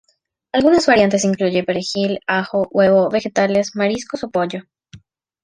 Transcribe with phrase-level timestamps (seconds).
[0.51, 4.63] Algunas variantes incluyen perejil, ajo, huevo, vegetales, mariscos o pollo.